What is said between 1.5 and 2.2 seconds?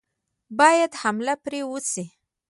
وشي.